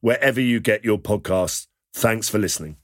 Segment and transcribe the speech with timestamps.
[0.00, 1.66] wherever you get your podcasts.
[1.94, 2.76] Thanks for listening.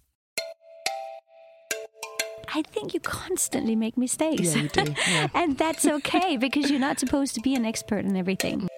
[2.55, 4.55] I think you constantly make mistakes.
[4.55, 4.95] Yeah, you do.
[5.08, 5.28] Yeah.
[5.34, 8.69] and that's okay because you're not supposed to be an expert in everything.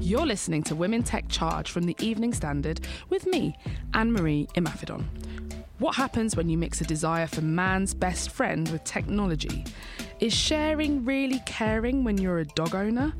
[0.00, 3.56] You're listening to Women Tech Charge from the Evening Standard with me,
[3.94, 5.04] Anne Marie Imafidon.
[5.78, 9.64] What happens when you mix a desire for man's best friend with technology?
[10.20, 13.14] Is sharing really caring when you're a dog owner?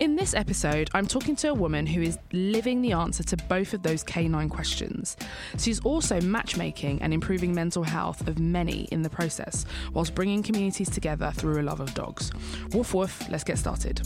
[0.00, 3.74] In this episode, I'm talking to a woman who is living the answer to both
[3.74, 5.14] of those canine questions.
[5.58, 10.88] She's also matchmaking and improving mental health of many in the process, whilst bringing communities
[10.88, 12.32] together through a love of dogs.
[12.72, 14.00] Woof woof, let's get started.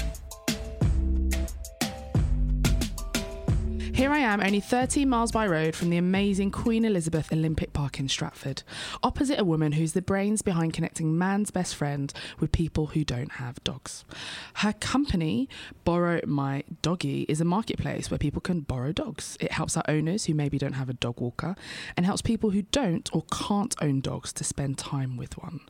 [3.94, 8.00] Here I am, only 13 miles by road from the amazing Queen Elizabeth Olympic Park
[8.00, 8.64] in Stratford,
[9.04, 13.30] opposite a woman who's the brains behind connecting man's best friend with people who don't
[13.34, 14.04] have dogs.
[14.54, 15.48] Her company,
[15.84, 19.36] Borrow My Doggy, is a marketplace where people can borrow dogs.
[19.38, 21.54] It helps our owners who maybe don't have a dog walker
[21.96, 25.60] and helps people who don't or can't own dogs to spend time with one.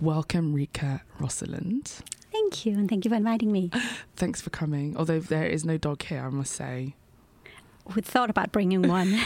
[0.00, 2.00] Welcome, Rikke Rosenlund.
[2.32, 3.70] Thank you, and thank you for inviting me.
[4.16, 4.96] Thanks for coming.
[4.96, 6.96] Although there is no dog here, I must say.
[7.94, 9.08] We thought about bringing one,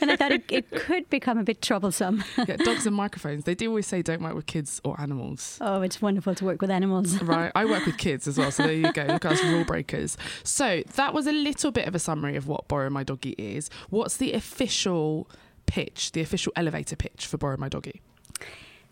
[0.00, 2.24] and I thought it, it, could become a bit troublesome.
[2.36, 3.44] yeah, dogs and microphones.
[3.44, 5.58] They do always say don't work with kids or animals.
[5.60, 7.22] Oh, it's wonderful to work with animals.
[7.22, 7.52] right.
[7.54, 9.04] I work with kids as well, so there you go.
[9.04, 10.16] Look at us rule breakers.
[10.42, 13.70] So that was a little bit of a summary of what Borrow My Doggy is.
[13.90, 15.28] What's the official
[15.66, 18.02] pitch, the official elevator pitch for Borrow My Doggy?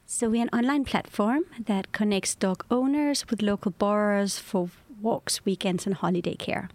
[0.07, 4.69] So we're an online platform that connects dog owners with local borrowers for
[5.03, 6.69] walks, weekends, and holiday care.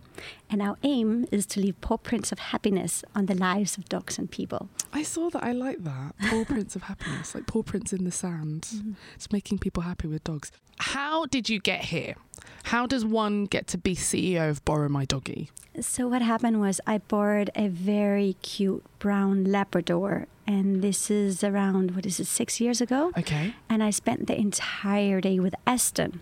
[0.49, 4.17] And our aim is to leave paw prints of happiness on the lives of dogs
[4.17, 4.69] and people.
[4.93, 5.43] I saw that.
[5.43, 6.13] I like that.
[6.29, 8.63] Paw prints of happiness, like paw prints in the sand.
[8.63, 8.91] Mm-hmm.
[9.15, 10.51] It's making people happy with dogs.
[10.79, 12.15] How did you get here?
[12.63, 15.49] How does one get to be CEO of Borrow My Doggy?
[15.79, 21.91] So, what happened was I borrowed a very cute brown Labrador and this is around
[21.91, 26.21] what is it six years ago okay and i spent the entire day with Aston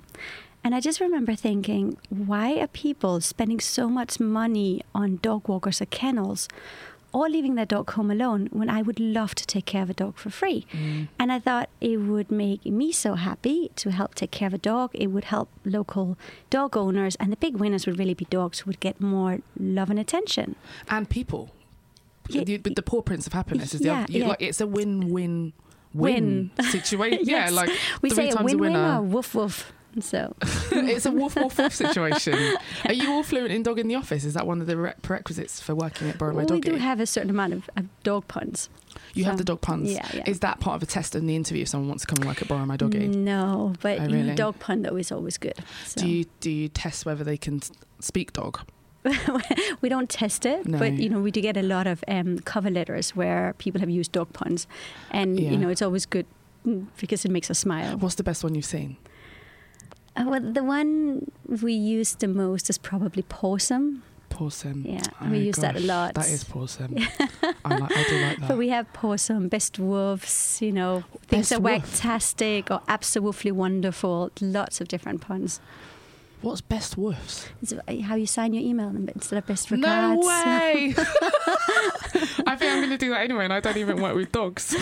[0.65, 5.79] and I just remember thinking, why are people spending so much money on dog walkers
[5.79, 6.47] or kennels
[7.13, 9.93] or leaving their dog home alone when I would love to take care of a
[9.93, 10.65] dog for free?
[10.71, 11.09] Mm.
[11.19, 14.57] And I thought it would make me so happy to help take care of a
[14.57, 14.89] dog.
[14.95, 16.17] It would help local
[16.49, 19.91] dog owners, and the big winners would really be dogs who would get more love
[19.91, 20.55] and attention.
[20.89, 21.51] And people.
[22.27, 24.27] Yeah, the, the paw prints of happiness is the yeah, other, yeah.
[24.29, 25.53] like it's a win-win
[25.93, 26.71] win, win.
[26.71, 27.19] situation.
[27.23, 27.51] yes.
[27.51, 27.69] Yeah, like
[28.01, 29.71] we say a win-win or woof woof.
[29.99, 30.35] So
[30.71, 32.37] it's a woof woof woof situation.
[32.85, 34.25] Are you all fluent in dog in the office?
[34.25, 36.69] Is that one of the prerequisites for working at Borrow My Doggy?
[36.69, 38.69] We do have a certain amount of, of dog puns.
[39.13, 39.91] You so, have the dog puns.
[39.91, 40.23] Yeah, yeah.
[40.27, 42.27] Is that part of a test in the interview if someone wants to come and
[42.27, 43.07] work at Borrow My Doggy?
[43.07, 44.35] No, but oh, really?
[44.35, 45.55] dog pun though is always good.
[45.85, 46.01] So.
[46.01, 47.61] Do you do you test whether they can
[47.99, 48.59] speak dog?
[49.81, 50.79] we don't test it, no.
[50.79, 53.89] but you know we do get a lot of um, cover letters where people have
[53.89, 54.67] used dog puns,
[55.11, 55.51] and yeah.
[55.51, 56.25] you know it's always good
[56.65, 57.97] mm, because it makes us smile.
[57.97, 58.97] What's the best one you've seen?
[60.15, 61.31] Uh, well, the one
[61.61, 64.01] we use the most is probably pawsome.
[64.29, 64.85] Pawsome.
[64.85, 66.13] Yeah, oh we use gosh, that a lot.
[66.15, 66.97] That is pawsome.
[67.63, 68.47] I, like, I do like that.
[68.47, 74.31] But we have pawsome, best woofs, you know, things best are fantastic or absolutely wonderful.
[74.41, 75.59] Lots of different puns.
[76.41, 77.47] What's best woofs?
[77.61, 77.73] It's
[78.03, 80.21] how you sign your email instead of best regards.
[80.21, 80.93] No way!
[82.45, 84.75] I think I'm going to do that anyway, and I don't even work with dogs.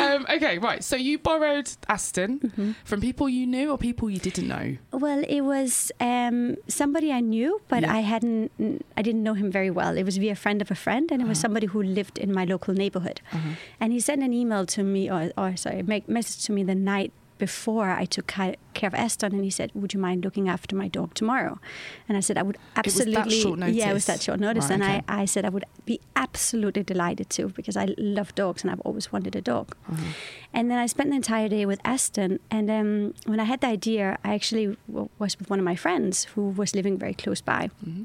[0.00, 0.82] Um, okay, right.
[0.84, 2.70] So you borrowed Aston Mm-hmm.
[2.84, 4.76] from people you knew or people you didn't know?
[4.92, 7.94] Well, it was um, somebody I knew, but Yeah.
[7.94, 8.50] I hadn't.
[8.96, 9.96] I didn't know him very well.
[9.96, 11.46] It was via a friend of a friend, and it was Uh-huh.
[11.46, 13.20] somebody who lived in my local neighborhood.
[13.80, 16.74] And he sent an email to me, or, or sorry, make message to me the
[16.74, 20.76] night before I took care of Aston, and he said, "Would you mind looking after
[20.76, 21.58] my dog tomorrow?"
[22.08, 24.74] And I said, "I would was that absolutely." Yeah, it was that short notice, Right,
[24.74, 25.02] and okay.
[25.08, 28.80] I, I said I would be absolutely delighted to because I love dogs and I've
[28.80, 29.76] always wanted a dog.
[29.90, 30.02] Uh-huh.
[30.52, 32.38] And then I spent the entire day with Aston.
[32.50, 35.76] And um, when I had the idea, I actually w- was with one of my
[35.76, 37.70] friends who was living very close by.
[37.84, 38.04] Mm-hmm.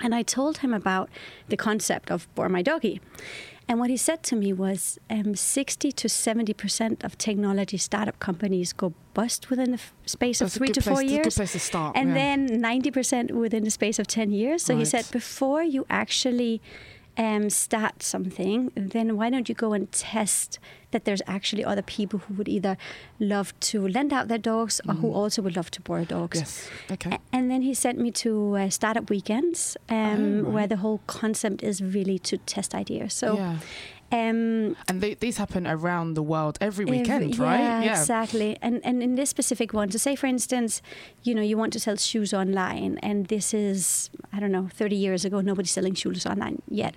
[0.00, 1.08] And I told him about
[1.48, 3.00] the concept of Borrow My Doggy.
[3.68, 8.72] And what he said to me was um, 60 to 70% of technology startup companies
[8.72, 11.24] go bust within the f- space That's of three to four place, years.
[11.24, 11.94] good place to start.
[11.94, 12.14] And yeah.
[12.14, 14.62] then 90% within the space of 10 years.
[14.62, 16.62] So he said, before you actually
[17.18, 20.58] um, start something, then why don't you go and test
[20.92, 22.76] that there's actually other people who would either
[23.18, 26.38] love to lend out their dogs or who also would love to borrow dogs.
[26.38, 26.42] Mm.
[26.42, 26.70] Yes.
[26.92, 27.10] Okay.
[27.10, 30.52] A- And then he sent me to uh, startup weekends, um, Oh, right.
[30.54, 33.12] where the whole concept is really to test ideas.
[33.14, 33.56] So, yeah.
[34.10, 37.84] Um, And they, these happen around the world every Every- weekend, yeah, right?
[37.84, 38.56] Yeah, exactly.
[38.62, 40.80] And and in this specific one, so say for instance,
[41.22, 44.96] you know, you want to sell shoes online, and this is I don't know, thirty
[44.96, 46.94] years ago, nobody's selling shoes online yet.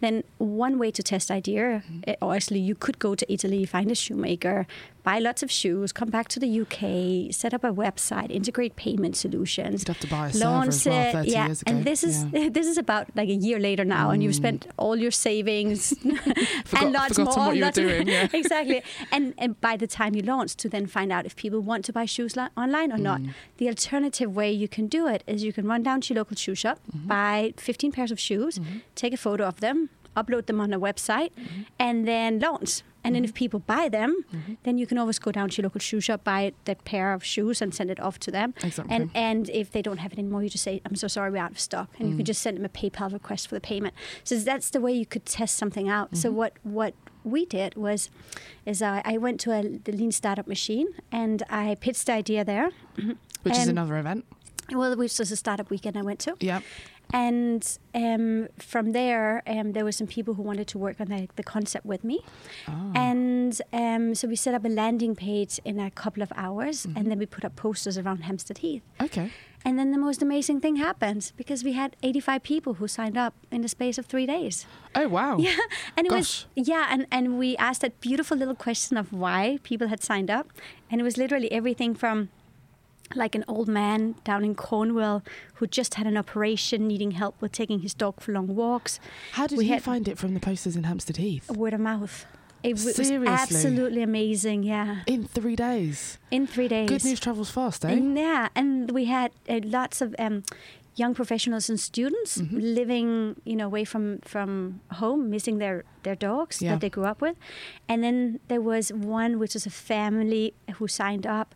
[0.00, 2.00] Then one way to test idea, Mm-hmm.
[2.10, 4.66] eh, or actually, you could go to Italy, find a shoemaker,
[5.04, 9.14] buy lots of shoes, come back to the UK, set up a website, integrate payment
[9.16, 9.82] solutions.
[9.82, 11.70] You'd have to buy a server Launch well it, 30 yeah, years ago.
[11.70, 12.40] and this is Yeah.
[12.40, 12.54] Mm.
[12.58, 15.92] this is about like a year later now, and you've spent all your savings
[16.64, 17.54] Forgot- and lots more.
[17.54, 18.28] lots doing, yeah.
[18.40, 18.82] exactly.
[19.12, 21.92] And and by the time you launch, to then find out if people want to
[21.92, 23.20] buy shoes li- online or not.
[23.20, 23.34] Mm.
[23.58, 26.36] The alternative way you can do it is you can run down to your local
[26.36, 27.08] shoe shop, Mm-hmm.
[27.08, 28.58] buy 15 pairs of shoes,
[28.94, 31.62] take a photo of them, upload them on a website, Mm-hmm.
[31.78, 32.82] and then launch.
[33.04, 34.54] And then if people buy them, Mm-hmm.
[34.64, 37.22] then you can always go down to your local shoe shop, buy that pair of
[37.22, 38.54] shoes, and send it off to them.
[38.62, 38.94] Exactly.
[38.96, 41.42] And and if they don't have it anymore, you just say, "I'm so sorry, we're
[41.44, 42.10] out of stock," and Mm.
[42.10, 43.94] you can just send them a PayPal request for the payment.
[44.24, 46.16] So that's the way you could test something out.
[46.16, 46.38] So Mm-hmm.
[46.38, 48.10] what what we did was,
[48.66, 52.44] is I, I went to a, the Lean Startup Machine and I pitched the idea
[52.44, 52.70] there.
[53.44, 54.24] Which is another event.
[54.72, 56.36] Well, which was a startup weekend I went to.
[56.40, 56.60] Yeah.
[57.12, 61.28] And um, from there, um, there were some people who wanted to work on the,
[61.36, 62.20] the concept with me.
[62.66, 62.90] Ah.
[62.94, 66.96] And um, so we set up a landing page in a couple of hours, Mm-hmm.
[66.98, 68.82] and then we put up posters around Hampstead Heath.
[69.00, 69.30] Okay.
[69.64, 73.32] And then the most amazing thing happened because we had 85 people who signed up
[73.50, 74.66] in the space of three days.
[74.94, 75.36] Oh wow.
[75.38, 75.56] Yeah,
[75.96, 76.18] and it Gosh.
[76.18, 80.30] was yeah, and and we asked that beautiful little question of why people had signed
[80.30, 80.50] up,
[80.90, 82.28] and it was literally everything from
[83.14, 85.22] like an old man down in Cornwall
[85.54, 88.98] who just had an operation, needing help with taking his dog for long walks.
[89.32, 91.50] How did We you find it from the posters in Hampstead Heath?
[91.50, 92.26] Word of mouth.
[92.62, 93.28] It was Seriously?
[93.28, 94.62] absolutely amazing.
[94.62, 96.18] Yeah, In three days.
[96.30, 96.88] in three days.
[96.88, 97.90] Good news travels fast, eh?
[97.90, 100.44] And yeah, and we had uh, lots of um,
[100.96, 102.58] young professionals and students Mm-hmm.
[102.58, 106.70] living, you know, away from from home, missing their their dogs Yeah.
[106.70, 107.36] that they grew up with,
[107.86, 111.54] and then there was one which was a family who signed up.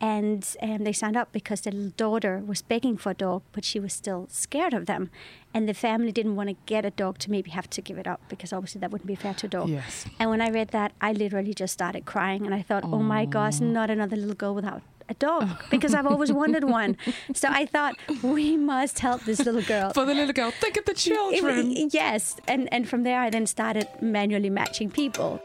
[0.00, 3.64] And um, they signed up because their little daughter was begging for a dog, but
[3.64, 5.10] she was still scared of them.
[5.52, 8.06] And the family didn't want to get a dog to maybe have to give it
[8.06, 9.68] up because obviously that wouldn't be fair to a dog.
[9.70, 10.06] Yes.
[10.20, 13.24] And when I read that, I literally just started crying, and I thought, "Oh my
[13.24, 16.96] gosh, not another little girl without a dog," because I've always wanted one.
[17.34, 19.92] So I thought we must help this little girl.
[19.94, 21.72] For the little girl, think of the It- children.
[21.90, 25.40] yes, and and from there I then started manually matching people.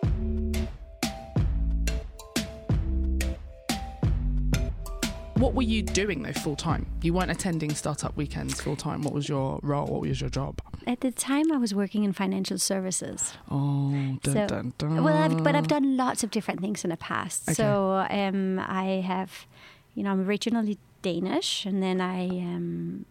[5.35, 6.85] What were you doing though full time?
[7.01, 9.01] You weren't attending startup weekends full time.
[9.01, 9.87] What was your role?
[9.87, 10.59] What was your job?
[10.85, 13.33] At the time, I was working in financial services.
[13.49, 15.03] Oh, dun, So- dun, dun.
[15.03, 17.49] Well, I've, but I've done lots of different things in the past.
[17.49, 17.53] Okay.
[17.55, 19.45] So um, I have,
[19.95, 23.05] you know, I'm originally Danish, and then I um,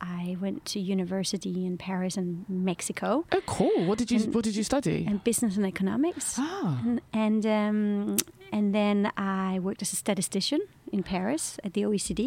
[0.00, 3.84] I went to university in Paris and Mexico, Oh, cool.
[3.84, 5.04] What did you And- What did you study?
[5.08, 6.36] and business and economics.
[6.38, 8.16] Ah, And and, um,
[8.52, 10.60] and then I worked as a statistician
[10.94, 12.20] in Paris at the OECD,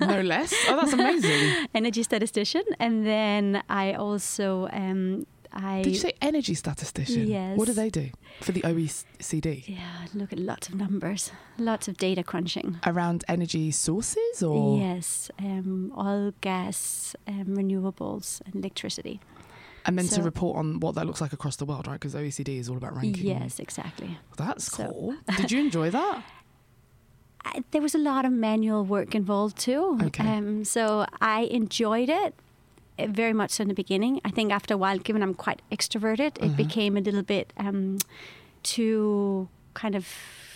[0.00, 0.52] no less.
[0.68, 1.66] Oh, that's amazing.
[1.74, 2.62] energy statistician.
[2.78, 7.28] And then I also um, I Did you say energy statistician?
[7.28, 7.56] Yes.
[7.58, 9.64] What do they do for the OECD?
[9.68, 12.78] yeah look at lots of numbers, lots of data crunching.
[12.84, 14.78] Around energy sources or?
[14.78, 19.20] Yes, um, oil, gas, um, renewables, and electricity.
[19.86, 22.00] And then to report on what that looks like across the world, right?
[22.00, 23.26] Because OECD is all about ranking.
[23.26, 24.16] Yes, exactly.
[24.38, 25.14] That's So- cool.
[25.36, 26.24] Did you enjoy that?
[27.44, 29.98] I, there was a lot of manual work involved too.
[30.02, 30.26] Okay.
[30.26, 32.34] Um, so I enjoyed it
[32.98, 34.20] uh, very much so in the beginning.
[34.24, 36.46] I think after a while, given I'm quite extroverted, Uh-huh.
[36.46, 37.98] it became a little bit um,
[38.62, 40.06] too kind of.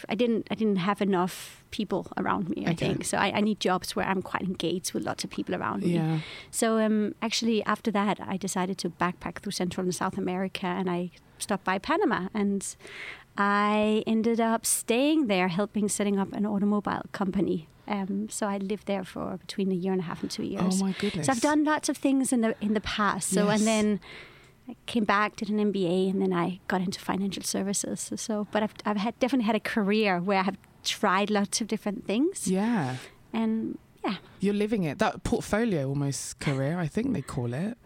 [0.09, 0.47] I didn't.
[0.50, 2.64] I didn't have enough people around me.
[2.66, 2.87] I Okay.
[2.87, 3.18] think so.
[3.18, 5.95] I, I need jobs where I'm quite engaged with lots of people around me.
[5.95, 6.21] Yeah.
[6.50, 10.88] So um, actually, after that, I decided to backpack through Central and South America, and
[10.88, 12.64] I stopped by Panama, and
[13.38, 17.68] I ended up staying there, helping setting up an automobile company.
[17.87, 20.83] Um, so I lived there for between a year and a half and two years.
[20.83, 21.26] Oh my goodness.
[21.26, 23.30] So I've done lots of things in the in the past.
[23.30, 23.61] So Yes.
[23.61, 24.00] and then
[24.68, 28.00] I came back, did an MBA, and then I got into financial services.
[28.00, 31.61] So, so but I've I've had definitely had a career where I have tried lots
[31.61, 32.97] of different things, Yeah.
[33.33, 34.99] and yeah, You're living it.
[34.99, 37.76] That portfolio almost career, I think they call it.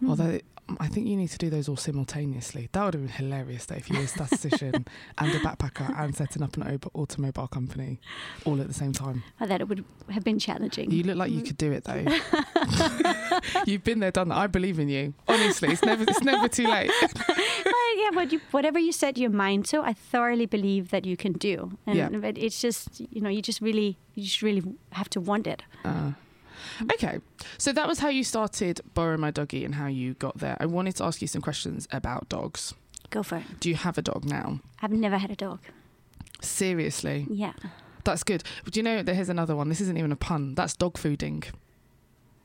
[0.00, 0.08] Hmm.
[0.10, 0.40] Although
[0.80, 2.70] I think you need to do those all simultaneously.
[2.72, 4.86] That would have been hilarious though if you were a statistician
[5.18, 8.00] and a backpacker and setting up an au- automobile company
[8.46, 9.22] all at the same time.
[9.40, 10.90] I thought it would have been challenging.
[10.90, 12.04] You look like you could do it though.
[13.66, 14.36] You've been there, done that.
[14.38, 15.14] I believe in you.
[15.28, 16.90] Honestly, it's never it's never too late.
[17.28, 21.16] well, yeah, but you, whatever you set your mind to, I thoroughly believe that you
[21.16, 21.76] can do.
[21.86, 22.08] And Yeah.
[22.08, 25.62] but it's just you know you just really you just really have to want it.
[25.84, 26.12] Uh,
[26.92, 27.18] okay,
[27.58, 30.56] so that was how you started Borrow My Doggy and how you got there.
[30.60, 32.74] I wanted to ask you some questions about dogs.
[33.10, 33.44] Go for it.
[33.60, 34.60] Do you have a dog now?
[34.82, 35.60] I've never had a dog.
[36.40, 37.52] Seriously, Yeah.
[38.04, 38.42] that's good.
[38.70, 39.68] Do you know that here's another one?
[39.68, 40.54] This isn't even a pun.
[40.54, 41.44] That's dog fooding.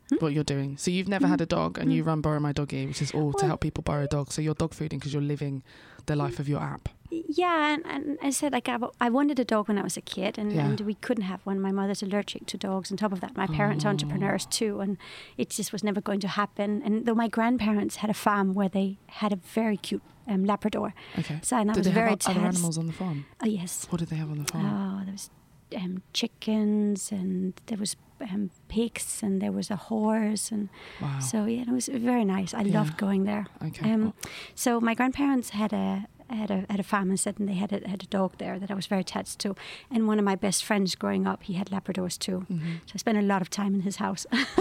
[0.09, 0.15] Hmm?
[0.19, 0.77] What you're doing.
[0.77, 3.33] So you've never had a dog, and you run Borrow My Doggy, which is all
[3.33, 4.35] to help people borrow dogs.
[4.35, 5.63] So you're dog fooding because you're living
[6.05, 6.89] the life of your app.
[7.11, 10.37] Yeah, and, and I said like I wanted a dog when I was a kid,
[10.37, 10.67] and, Yeah.
[10.67, 11.59] and we couldn't have one.
[11.59, 12.91] My mother's allergic to dogs.
[12.91, 14.51] On top of that, my parents are entrepreneurs Oh.
[14.51, 14.97] too, and
[15.37, 16.81] it just was never going to happen.
[16.83, 20.93] And though my grandparents had a farm where they had a very cute um, Labrador,
[21.17, 21.39] Okay.
[21.41, 23.25] so and I Did was they very have other animals on the farm?
[23.41, 23.87] Oh yes.
[23.89, 24.65] What did they have on the farm?
[24.65, 25.29] Oh, there was
[25.75, 30.69] um, chickens, and there was um, pigs, and there was a horse, and
[31.01, 31.19] wow.
[31.19, 32.53] so yeah, it was very nice.
[32.53, 32.79] I Yeah.
[32.79, 33.47] loved going there.
[33.65, 33.91] okay.
[33.91, 34.13] Um,
[34.53, 37.71] so my grandparents had a had a had a farm and said, and they had
[37.73, 39.55] a, had a dog there that I was very attached to.
[39.91, 42.45] And one of my best friends growing up, he had Labradors too.
[42.51, 42.79] Mhm.
[42.85, 44.25] So I spent a lot of time in his house.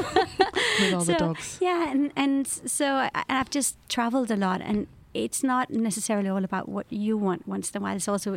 [0.80, 1.58] With all the dogs.
[1.60, 6.44] Yeah, and and so I, I've just traveled a lot, and it's not necessarily all
[6.44, 7.96] about what you want once in a while.
[7.96, 8.36] It's also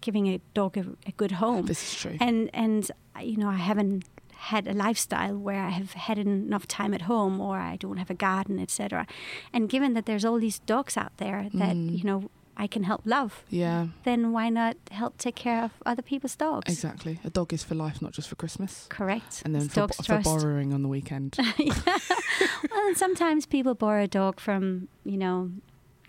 [0.00, 1.66] giving a dog a, a good home.
[1.66, 2.16] This is true.
[2.20, 6.94] And and you know, I haven't had a lifestyle where I have had enough time
[6.94, 9.06] at home, or I don't have a garden, etc.
[9.52, 11.98] And given that there's all these dogs out there that Mm.
[11.98, 12.30] you know
[12.60, 16.70] I can help love, yeah, then why not help take care of other people's dogs?
[16.70, 17.18] exactly.
[17.24, 18.86] A dog is for life, not just for Christmas.
[18.90, 19.40] Correct.
[19.46, 21.38] And then for, bo- for borrowing on the weekend.
[21.58, 25.50] well, and sometimes people borrow a dog from you know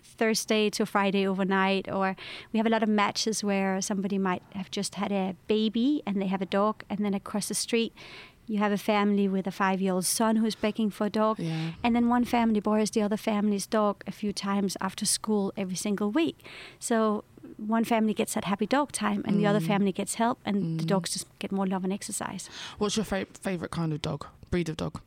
[0.02, 2.16] Thursday to Friday overnight, or
[2.52, 6.20] we have a lot of matches where somebody might have just had a baby and
[6.20, 7.94] they have a dog, and then across the street
[8.52, 11.70] you have a family with a five-year-old son who's begging for a dog, yeah.
[11.82, 15.76] and then one family borrows the other family's dog a few times after school every
[15.86, 16.36] single week.
[16.78, 16.96] So
[17.56, 19.66] one family gets that happy dog time, and the other Mm.
[19.72, 20.92] family gets help, and the Mm.
[20.94, 22.50] dogs just get more love and exercise.
[22.78, 24.26] What's your fa- favorite kind of dog?
[24.50, 25.00] Breed of dog?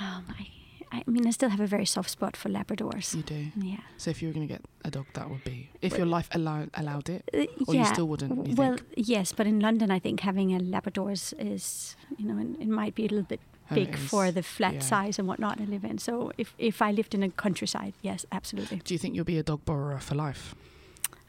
[0.00, 0.46] Um, I,
[0.92, 3.14] I mean, I still have a very soft spot for Labradors.
[3.14, 3.46] You do.
[3.56, 3.76] Yeah.
[3.96, 6.28] So if you were going to get a dog, that would be if your life
[6.32, 7.80] allow- allowed it, Uh, or yeah.
[7.82, 8.46] you still wouldn't.
[8.48, 9.08] You well, think?
[9.08, 12.94] yes, but in London, I think having a Labrador is, you know, it, it might
[12.94, 13.40] be a little bit
[13.72, 14.80] big for the flat Yeah.
[14.80, 15.98] size and whatnot I live in.
[15.98, 18.78] So if, if I lived in a countryside, yes, absolutely.
[18.84, 20.56] Do you think you'll be a dog borrower for life?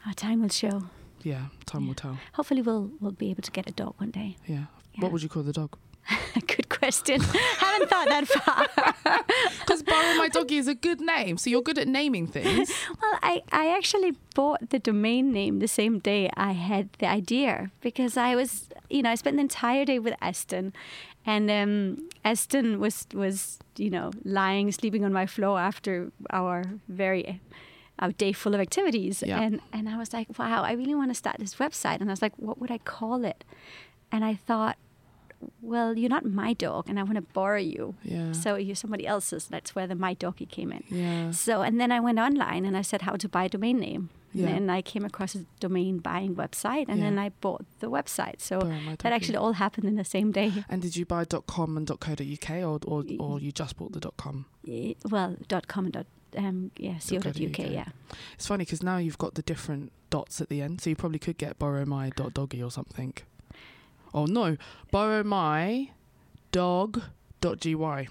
[0.06, 0.82] Our time will show.
[1.22, 1.88] Yeah, time Yeah.
[1.88, 2.18] will tell.
[2.32, 4.36] Hopefully, we'll we'll be able to get a dog one day.
[4.48, 4.64] Yeah.
[4.94, 5.02] Yeah.
[5.02, 5.78] What would you call the dog?
[6.48, 7.20] Good question.
[7.64, 8.66] Haven't thought that far.
[9.60, 12.68] Because Borrow My Doggy is a good name, so you're good at naming things.
[13.02, 17.70] Well, I, I actually bought the domain name the same day I had the idea
[17.80, 18.50] because I was,
[18.90, 20.72] you know, I spent the entire day with Aston,
[21.32, 26.56] and um, Aston was was you know lying, sleeping on my floor after our
[26.88, 27.40] very
[28.02, 29.40] our day full of activities, Yeah.
[29.44, 32.12] and and I was like, wow, I really want to start this website, and I
[32.16, 33.40] was like, what would I call it?
[34.12, 34.76] And I thought,
[35.60, 37.94] well, you're not my dog, and I want to borrow you.
[38.02, 38.32] Yeah.
[38.32, 39.46] So you're somebody else's.
[39.46, 40.84] That's where the my doggy came in.
[40.88, 41.30] yeah.
[41.30, 44.10] So, and then I went online and I said how to buy a domain name.
[44.34, 44.46] Yeah.
[44.46, 48.40] And then I came across a domain buying website and then I bought the website.
[48.40, 48.60] So
[49.00, 50.64] that actually all happened in the same day.
[50.70, 54.46] And did you buy .com and .co.uk, or or, or you just bought the .com?
[55.10, 56.06] Well, dot .com and dot,
[56.38, 57.26] um, yeah, .co.uk.
[57.26, 57.88] UK, yeah.
[58.34, 61.18] It's funny because now you've got the different dots at the end, so you probably
[61.18, 63.12] could get borrow my dot doggy or something.
[64.14, 64.56] Oh no,
[64.90, 65.90] borrow my
[66.50, 67.02] dog
[67.58, 68.08] gy.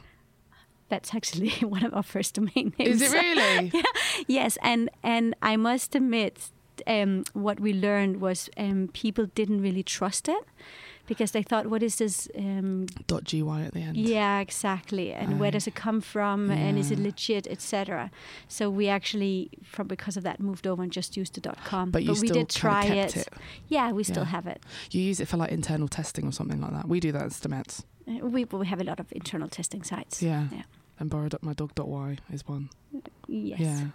[0.90, 3.02] That's actually one of our first domain names.
[3.02, 3.72] Is it really?
[4.28, 6.52] yes, and and I must admit,
[6.86, 10.44] um, what we learned was um, people didn't really trust it
[11.12, 12.30] because they thought, what is this?
[12.38, 13.98] Um, Dot .gy at the end.
[13.98, 15.12] yeah, exactly.
[15.12, 15.58] And where Oh.
[15.58, 16.50] does it come from?
[16.50, 18.10] And is it legit, etc.
[18.48, 21.92] So we actually, from because of that, moved over and just used the .dot .com.
[21.92, 23.18] But you we still did try it.
[23.18, 23.28] it.
[23.68, 24.36] Yeah, we still Yeah.
[24.38, 24.60] have it.
[24.92, 26.88] You use it for like internal testing or something like that.
[26.88, 27.84] We do that at Stemettes.
[28.08, 30.22] Uh, We we have a lot of internal testing sites.
[30.24, 30.48] Yeah.
[30.52, 30.64] Yeah.
[31.00, 32.70] And borrowedmydog.y is one.
[33.28, 33.60] Yes.
[33.60, 33.88] Yeah.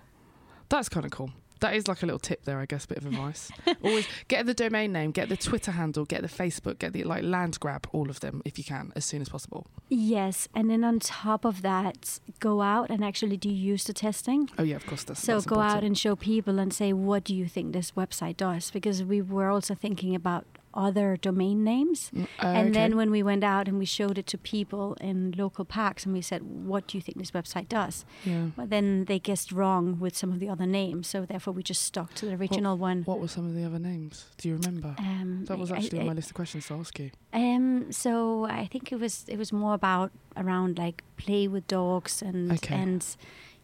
[0.69, 1.31] That's kind of cool.
[1.61, 3.51] That is like a little tip there, I guess, a bit of advice.
[3.85, 7.23] Always get the domain name, get the Twitter handle, get the Facebook, get the like
[7.23, 9.67] land grab, all of them if you can, as soon as possible.
[9.89, 14.51] Yes, and then on top of that, go out and actually do user testing.
[14.59, 15.05] Oh yeah, of course.
[15.05, 17.93] That's So that's go out and show people and say, what do you think this
[17.93, 18.71] website does?
[18.71, 20.45] Because we were also thinking about
[20.77, 22.11] other domain names.
[22.15, 22.71] Mm, and okay.
[22.71, 26.13] then when we went out and we showed it to people in local parks and
[26.15, 28.05] we said, what do you think this website does?
[28.25, 28.49] yeah.
[28.57, 31.07] Well, then they guessed wrong with some of the other names.
[31.09, 33.03] So therefore, we just stuck to the original one.
[33.05, 34.27] What were some of the other names?
[34.39, 34.95] Do you remember?
[34.99, 37.11] Um, that was I- actually I- on my list of questions to ask you.
[37.33, 42.23] Um, so I think it was it was more about around like play with dogs
[42.23, 42.75] and Okay.
[42.75, 43.05] and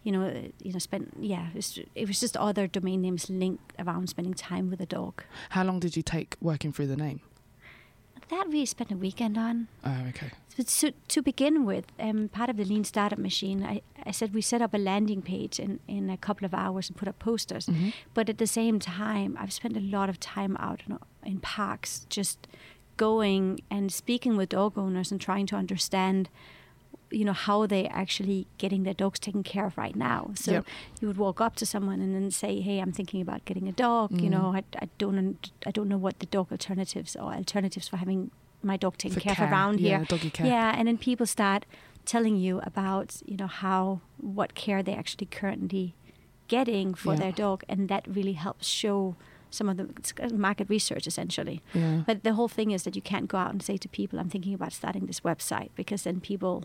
[0.02, 3.72] you know you know spend yeah it was, it was just other domain names linked
[3.78, 5.24] around spending time with a dog.
[5.50, 7.20] How long did you take working through the name?
[8.32, 9.68] That we spent a weekend on.
[9.84, 10.30] Oh, okay.
[10.66, 14.40] So, to begin with, um, part of the lean startup machine, I, I said we
[14.40, 17.66] set up a landing page in, in a couple of hours and put up posters.
[17.66, 17.90] Mm-hmm.
[18.14, 22.06] But at the same time, I've spent a lot of time out in, in parks,
[22.08, 22.46] just
[22.96, 26.30] going and speaking with dog owners and trying to understand,
[27.12, 30.30] you know, how they actually getting their dogs taken care of right now.
[30.34, 30.64] So Yep.
[31.00, 33.72] you would walk up to someone and then say, "Hey, I'm thinking about getting a
[33.72, 34.10] dog.
[34.12, 34.30] You Mhm.
[34.30, 38.30] know, I, I don't I don't know what the dog alternatives or alternatives for having
[38.62, 40.04] my dog taken For care, care, of around yeah, here.
[40.08, 40.46] doggy care.
[40.46, 41.66] Yeah, and then people start
[42.04, 44.00] telling you about you know how
[44.38, 45.94] what care they actually currently
[46.48, 47.20] getting for Yeah.
[47.20, 49.16] their dog, and that really helps show
[49.50, 49.86] some of the
[50.48, 51.60] market research essentially.
[51.74, 52.02] Yeah.
[52.06, 54.30] But the whole thing is that you can't go out and say to people, "I'm
[54.30, 56.64] thinking about starting this website," because then people,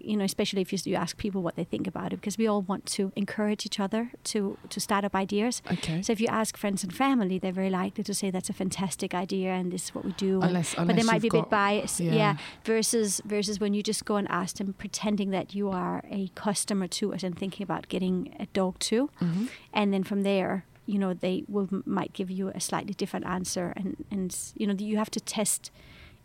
[0.00, 2.46] you know, especially if you, you ask people what they think about it, because we
[2.50, 4.02] all want to encourage each other
[4.32, 5.62] to to start up ideas.
[5.72, 6.02] Okay.
[6.02, 9.14] So if you ask friends and family, they're very likely to say that's a fantastic
[9.14, 10.34] idea and this is what we do.
[10.40, 12.12] and- Unless- but they might be a bit biased, yeah.
[12.22, 12.36] yeah.
[12.64, 16.86] Versus versus when you just go and ask them, pretending that you are a customer
[16.88, 19.48] to us and thinking about getting a dog too, Mhm.
[19.72, 23.72] and then from there, you know, they will might give you a slightly different answer,
[23.76, 25.70] and and you know, you have to test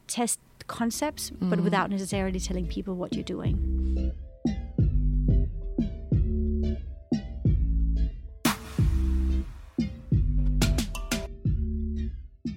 [0.10, 1.64] test concepts, but Mhm.
[1.64, 3.56] without necessarily telling people what you're doing.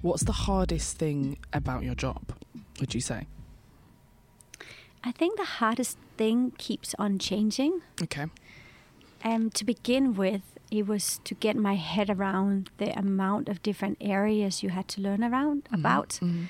[0.01, 2.23] What's the hardest thing about your job?
[2.81, 3.27] Would you say?
[5.05, 7.81] I think the hardest thing keeps on changing.
[8.03, 8.27] Okay.
[9.25, 13.99] Um, to begin with, it was to get my head around the amount of different
[14.01, 15.79] areas you had to learn around Mhm.
[15.79, 16.09] about.
[16.23, 16.47] Mhm.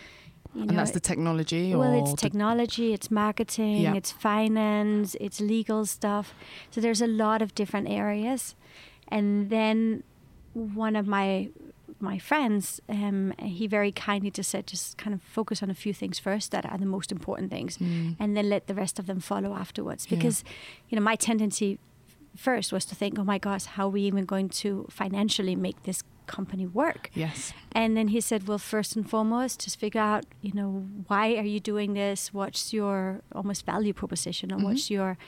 [0.55, 3.95] You and that's the technology, well, it's technology, it's marketing, Yeah.
[3.95, 6.35] it's finance, it's legal stuff.
[6.71, 8.55] So there's a lot of different areas.
[9.09, 10.03] And then
[10.53, 11.49] one of my
[12.01, 15.95] my friends, um, he very kindly just said, just kind of focus on a few
[15.95, 18.17] things first that are the most important things, Mm.
[18.19, 20.07] and then let the rest of them follow afterwards.
[20.09, 20.17] Yeah.
[20.17, 20.43] Because,
[20.88, 21.79] you know, my tendency
[22.37, 25.83] first was to think, oh my gosh, how are we even going to financially make
[25.85, 27.11] this company work?
[27.14, 27.53] Yes.
[27.73, 31.45] And then he said, well, first and foremost, just figure out, you know, why are
[31.45, 32.33] you doing this?
[32.33, 34.62] What's your almost value proposition, or Mhm.
[34.64, 35.18] what's your,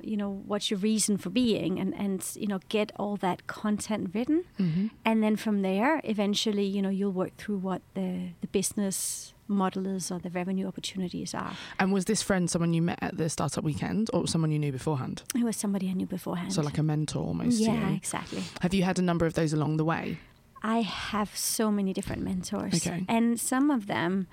[0.00, 4.10] you know, what's your reason for being, and and you know, get all that content
[4.14, 8.46] written, hmm and then from there, eventually, you know, you'll work through what the the
[8.46, 11.52] business model is or the revenue opportunities are.
[11.78, 14.72] And was this friend someone you met at the startup weekend, or someone you knew
[14.72, 15.22] beforehand?
[15.34, 16.52] It was somebody I knew beforehand.
[16.52, 17.60] So like a mentor almost.
[17.60, 18.42] yeah, exactly.
[18.62, 20.18] Have you had a number of those along the way?
[20.62, 22.74] I have so many different mentors.
[22.74, 23.04] Okay.
[23.08, 24.26] And some of them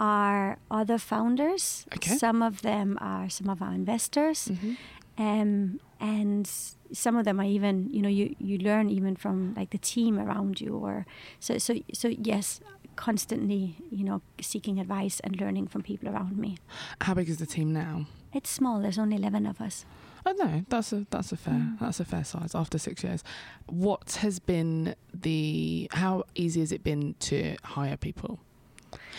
[0.00, 1.86] are other founders.
[1.94, 2.16] Okay.
[2.16, 4.48] Some of them are some of our investors.
[4.48, 4.74] Mm-hmm.
[5.16, 6.46] Um, and
[6.92, 10.18] some of them are even, you know, you, you learn even from like the team
[10.18, 11.06] around you or
[11.40, 12.60] so so so yes,
[12.96, 16.58] constantly, you know, seeking advice and learning from people around me.
[17.00, 18.06] How big is the team now?
[18.32, 19.84] It's small, there's only eleven of us.
[20.26, 21.78] Oh no, that's a that's a fair Mm.
[21.78, 23.22] that's a fair size after six years.
[23.66, 28.40] What has been the how easy has it been to hire people?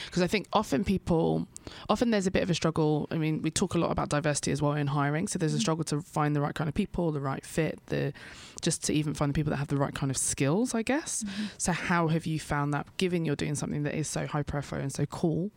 [0.06, 1.48] Because I think often people,
[1.90, 3.08] often there's a bit of a struggle.
[3.12, 5.28] I mean, we talk a lot about diversity as well in hiring.
[5.28, 5.62] So there's a Mm.
[5.62, 8.14] struggle to find the right kind of people, the right fit, the
[8.62, 10.74] just to even find the people that have the right kind of skills.
[10.74, 11.24] I guess.
[11.58, 12.86] So how have you found that?
[12.98, 15.52] Given you're doing something that is so high profile and so cool,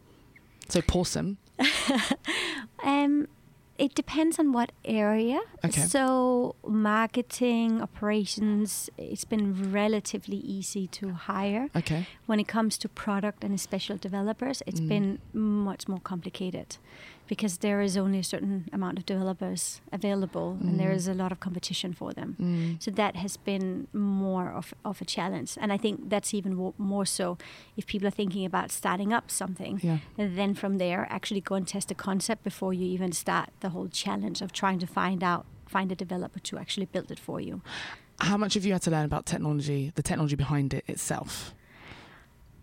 [0.69, 1.39] so awesome.
[2.85, 3.27] Um,
[3.79, 5.41] It depends on what area.
[5.65, 5.83] Okay.
[5.83, 11.69] So marketing, operations, it's been relatively easy to hire.
[11.77, 12.07] Okay.
[12.27, 14.89] When it comes to product and special developers, it's Mm.
[14.89, 16.77] been much more complicated
[17.29, 21.09] because there is only a certain amount of developers available and there Mm.
[21.09, 22.37] a lot of competition for them.
[22.41, 22.83] Mm.
[22.83, 25.51] So that has been more of, of a challenge.
[25.61, 27.37] And I think that's even wo- more so
[27.77, 29.79] if people are thinking about starting up something.
[29.83, 29.99] Yeah.
[30.17, 33.69] And then from there, actually go and test the concept before you even start the
[33.69, 37.41] whole challenge of trying to find out, find a developer to actually build it for
[37.41, 37.61] you.
[38.21, 41.55] How much have you had to learn about technology, the technology behind it itself,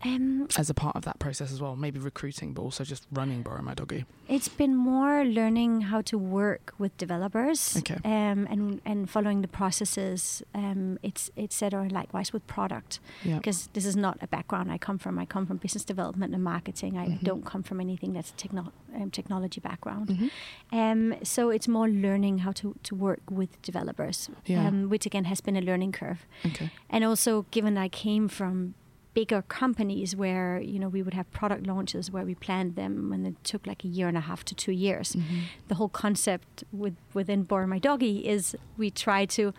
[0.04, 1.76] Um, as a part of that process as well?
[1.76, 4.06] Maybe recruiting, but also just running Borrow My Doggy.
[4.28, 7.96] it's been more learning how to work with developers Okay.
[8.04, 10.44] um, and and following the processes.
[10.54, 14.78] Um, it's it's said or likewise with product because this is not a background I
[14.78, 15.18] come from.
[15.18, 16.98] I come from business development and marketing.
[16.98, 17.24] I Mhm.
[17.24, 20.08] don't come from anything that's techno- um, technology background.
[20.10, 20.30] Mhm.
[20.72, 24.68] Um, so it's more learning how to, to work with developers, Yeah.
[24.68, 26.26] um, which again has been a learning curve.
[26.46, 26.70] Okay.
[26.90, 28.74] And also, given I came from
[29.16, 33.26] bigger companies where you know we would have product launches where we planned them and
[33.26, 35.08] it took like a year and a half to two years.
[35.16, 35.40] Mhm.
[35.70, 39.54] The whole concept with within Borrow My Doggy is we try to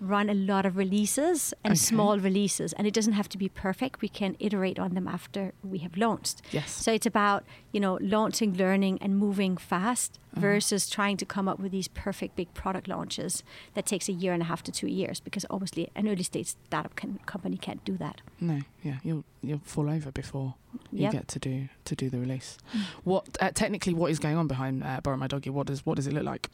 [0.00, 1.78] run a lot of releases and Okay.
[1.78, 5.52] small releases and it doesn't have to be perfect we can iterate on them after
[5.64, 6.70] we have launched Yes.
[6.70, 10.40] so it's about you know launching, learning, and moving fast Uh-huh.
[10.48, 13.42] versus trying to come up with these perfect big product launches
[13.74, 16.48] that takes a year and a half to two years because obviously an early stage
[16.66, 18.20] startup can, company can't do that.
[18.38, 20.54] No, yeah, you'll you'll fall over before
[20.92, 21.12] you Yep.
[21.12, 22.58] get to do to do the release.
[22.74, 22.80] Mm.
[23.04, 25.48] What uh, technically what is going on behind uh, Borrow My Doggy?
[25.50, 26.50] What does what does it look like?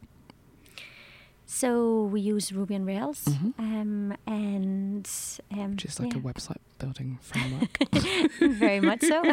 [1.46, 3.52] So we use Ruby on Rails, Mhm.
[3.58, 5.08] um, and
[5.50, 7.78] um, Which is like a website building framework.
[8.40, 9.22] very much so.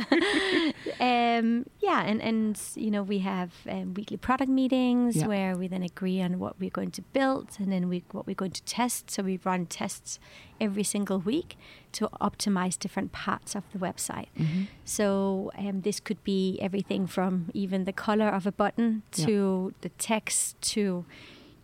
[0.99, 5.27] um, yeah, and, and you know we have um, weekly product meetings Yeah.
[5.27, 8.35] where we then agree on what we're going to build and then we what we're
[8.35, 9.09] going to test.
[9.11, 10.19] So we run tests
[10.59, 11.57] every single week
[11.93, 14.27] to optimize different parts of the website.
[14.37, 14.67] Mhm.
[14.83, 19.25] So um, this could be everything from even the color of a button Yeah.
[19.27, 21.05] to the text to,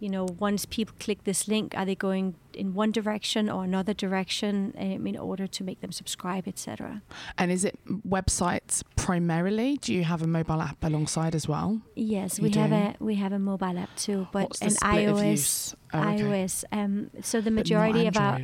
[0.06, 3.92] you know, once people click this link, are they going in one direction or another
[3.92, 7.02] direction um, in order to make them subscribe, etc.
[7.40, 9.78] And is it websites primarily?
[9.78, 11.82] Do you have a mobile app alongside as well?
[11.96, 15.74] Yes, You we have a we have a mobile app too, but What's an iOS?
[15.92, 16.22] Oh, okay.
[16.22, 16.64] iOS.
[16.72, 18.42] Um, so the majority of our.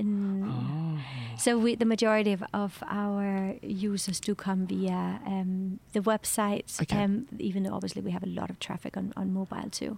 [0.00, 0.08] In,
[0.44, 0.98] Oh.
[1.44, 5.02] So we, the majority of, of our users do come via
[5.34, 7.02] um, the websites, Okay.
[7.04, 9.92] um, even though obviously we have a lot of traffic on, on mobile too.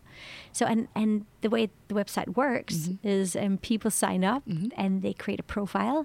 [0.52, 1.10] So and and
[1.44, 2.98] the way the website works Mhm.
[3.02, 4.70] is um, people sign up Mhm.
[4.82, 6.00] and they create a profile,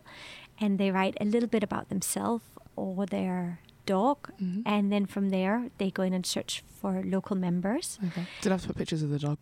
[0.63, 2.43] and they write a little bit about themselves
[2.75, 4.61] or their dog, Mhm.
[4.65, 7.99] and then from there they go in and search for local members.
[8.07, 8.25] Okay.
[8.41, 9.39] Did I have to put pictures of the dog?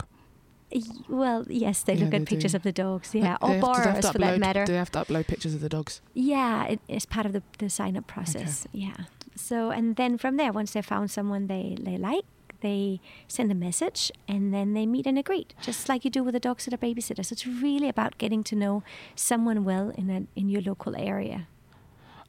[1.08, 2.58] Well, yes, they Yeah, look they at pictures do.
[2.58, 4.66] of the dogs, yeah, they or have to- do they have borrowers for that matter.
[4.66, 6.02] Do they have to upload pictures of the dogs?
[6.14, 8.68] Yeah, it, it's part of the, the sign up process.
[8.72, 8.96] Yeah.
[9.36, 12.26] So, and then from there, once they found someone they, they like,
[12.62, 16.36] they send a message and then they meet and agree, just like you do with
[16.36, 17.24] a dog sitter babysitter.
[17.24, 18.82] So it's really about getting to know
[19.14, 21.48] someone well in a, in your local area.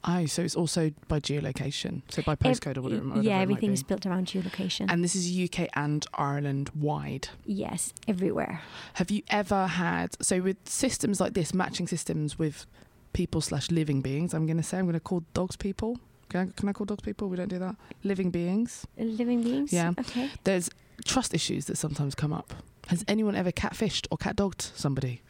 [0.03, 3.01] Oh, so it's also by geolocation, so by postcode or whatever.
[3.03, 3.73] whatever it yeah, might everything be.
[3.73, 4.85] is built around geolocation.
[4.89, 7.29] And this is UK and Ireland wide.
[7.45, 8.61] yes, everywhere.
[8.93, 12.65] Have you ever had so with systems like this, matching systems with
[13.13, 14.33] people slash living beings?
[14.33, 15.99] I'm going to say I'm going to call dogs people.
[16.29, 17.27] Can I, can I call dogs people?
[17.29, 17.75] We don't do that.
[18.03, 18.85] Living beings.
[18.97, 19.73] Living beings?
[19.73, 19.93] Yeah.
[19.99, 20.29] Okay.
[20.43, 20.69] There's
[21.05, 22.53] trust issues that sometimes come up.
[22.87, 25.21] Has anyone ever catfished or cat dogged somebody,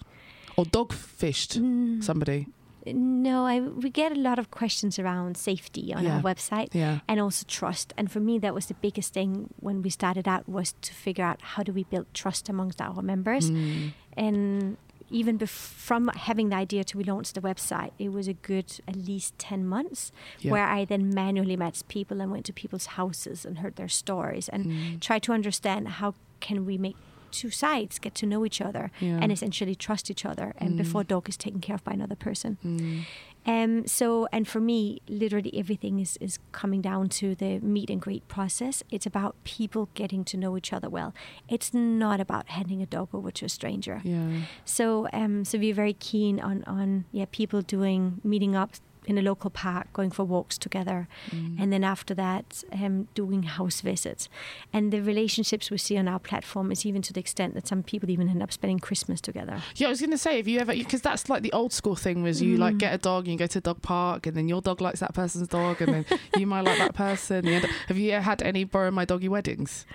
[0.58, 2.48] or dog fished Mm, somebody?
[2.94, 6.16] No, I, we get a lot of questions around safety on Yeah.
[6.18, 6.70] our website.
[6.74, 7.00] Yeah.
[7.08, 10.48] and also trust and for me that was the biggest thing when we started out
[10.48, 13.92] was to figure out how do we build trust amongst our members Mm.
[14.16, 14.78] and
[15.10, 15.48] even bef-
[15.88, 19.38] from having the idea to we launched the website it was a good at least
[19.40, 20.52] 10 months Yeah.
[20.52, 24.50] where i then manually met people and went to people's houses and heard their stories
[24.50, 25.00] and Mm.
[25.00, 26.98] tried to understand how can we make
[27.32, 29.20] two sides get to know each other Yeah.
[29.22, 30.78] and essentially trust each other and Mm.
[30.78, 33.06] before dog is taken care of by another person Mm.
[33.46, 38.02] um, so, and for me, literally everything is, is coming down to the meet and
[38.02, 38.84] greet process.
[38.92, 41.14] It's about people getting to know each other well.
[41.48, 44.02] It's not about handing a dog over to a stranger.
[44.04, 44.42] Yeah.
[44.66, 48.72] So, um, so we're very keen on, on yeah, people doing meeting up
[49.08, 51.56] in a local park, going for walks together, Mm.
[51.62, 54.30] and then after that, um, doing house visits.
[54.72, 57.82] And the relationships we see on our platform is even to the extent that some
[57.84, 59.64] people even end up spending Christmas together.
[59.78, 61.96] Yeah, I was going to say, if you ever, because that's like the old school
[61.96, 62.80] thing was you like Mm.
[62.80, 65.00] get a dog and you go to a dog park and then your dog likes
[65.00, 66.06] that person's dog and then
[66.38, 67.46] you might like that person.
[67.46, 69.86] You end up- have you ever had any borrow my doggy weddings?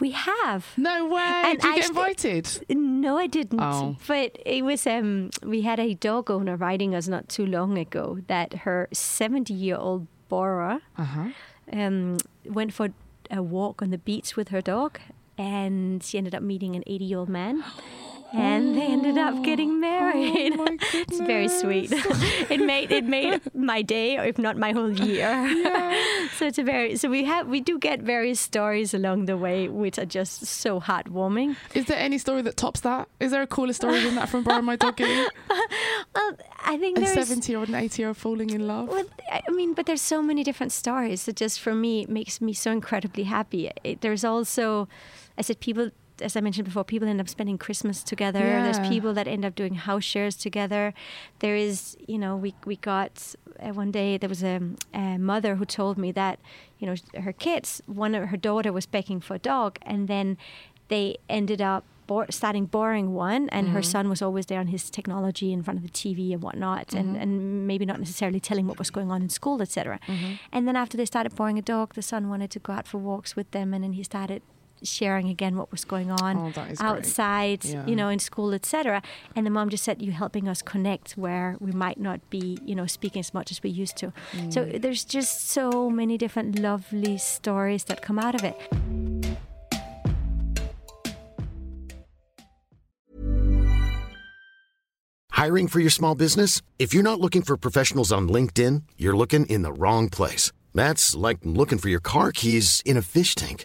[0.00, 0.66] We have.
[0.76, 1.42] No way.
[1.46, 2.46] And Did you get actually- invited?
[2.70, 3.60] No, I didn't.
[3.60, 3.96] Oh.
[4.06, 8.18] But it was um we had a dog owner writing us not too long ago
[8.28, 11.28] that her 70 year old Bora Uh huh.
[11.72, 12.88] um went for
[13.30, 14.98] a walk on the beach with her dog
[15.36, 17.64] and she ended up meeting an 80 year old man.
[18.32, 20.52] And they ended up oh, getting oh married.
[20.58, 21.90] Oh it's very sweet.
[22.50, 25.30] it made it made my day, or if not my whole year.
[26.36, 29.68] so it's a very so we have we do get various stories along the way,
[29.68, 31.56] which are just so heartwarming.
[31.74, 33.08] Is there any story that tops that?
[33.20, 35.04] Is there a cooler story than that from Borrow My Doggy?
[36.14, 38.88] Well, I think A there's 70 year old and 80 year old falling in love?
[38.88, 42.52] Well, I mean, but there's so many different stories that just for me makes me
[42.52, 43.70] so incredibly happy.
[43.84, 44.88] It, there's also,
[45.36, 48.40] I said, people, as I mentioned before, people end up spending Christmas together.
[48.40, 50.94] There's people that end up doing house shares together.
[51.40, 54.60] There is, you know, we we got uh, one day there was a,
[54.94, 56.38] a mother who told me that,
[56.78, 60.36] you know, her kids, one of her daughter was begging for a dog, and then
[60.88, 63.90] they ended up bor- starting boring one, and her mm-hmm.
[63.90, 67.10] son was always there on his technology in front of the TV and whatnot, and,
[67.10, 67.22] mm-hmm.
[67.22, 70.00] and maybe not necessarily telling what was going on in school, etc.
[70.08, 70.32] Mm-hmm.
[70.52, 72.98] And then after they started boring a dog, the son wanted to go out for
[72.98, 74.42] walks with them, and then he started
[74.82, 76.88] sharing again what was going on Oh, that is great.
[76.88, 77.86] outside, Yeah.
[77.86, 79.02] you know, in school, etc.
[79.36, 82.74] And the mom just said, "You're helping us connect where we might not be, you
[82.74, 84.12] know, speaking as much as we used to."
[84.50, 84.82] So Mm.
[84.82, 88.56] there's just so many different lovely stories that come out of it.
[95.30, 96.62] Hiring for your small business?
[96.78, 100.50] If you're not looking for professionals on LinkedIn, you're looking in the wrong place.
[100.74, 103.64] That's like looking for your car keys in a fish tank.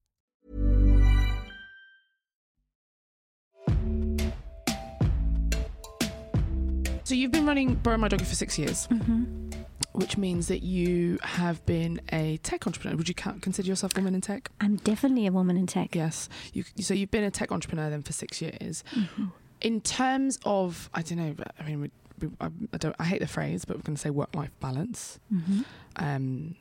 [7.11, 9.51] So you've been running Borrow My Doggy for six years, Mm-hmm.
[9.91, 12.95] which means that you have been a tech entrepreneur.
[12.95, 14.49] Would you consider yourself a woman in tech?
[14.61, 15.93] I'm definitely a woman in tech.
[15.93, 16.29] Yes.
[16.53, 18.85] You, so you've been a tech entrepreneur then for six years.
[18.95, 19.25] Mm-hmm.
[19.59, 23.19] In terms of, I don't know, I mean, we, we, I, I don't, I hate
[23.19, 25.19] the phrase, but we're going to say work-life balance.
[25.33, 25.65] Mhm.
[25.97, 26.55] Um,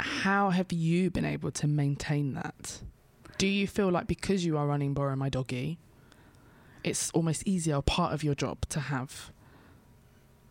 [0.00, 2.82] how have you been able to maintain that?
[3.38, 5.78] Do you feel like because you are running Borrow My Doggy,
[6.84, 9.32] it's almost easier part of your job to have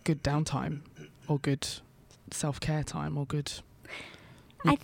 [0.07, 0.75] good downtime
[1.27, 1.67] or good
[2.31, 3.51] self care time or good
[4.65, 4.77] I yeah,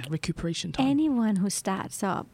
[0.00, 0.86] think recuperation time?
[0.86, 2.26] anyone who starts up